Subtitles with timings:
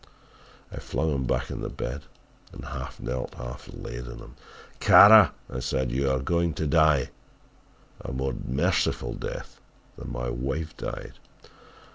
[0.71, 2.05] "I flung him back on the bed
[2.51, 4.35] and half knelt, half laid on him.
[4.79, 7.11] "'Kara,' I said, 'you are going to die,
[8.03, 9.61] a more merciful death
[9.99, 11.19] than my wife died.'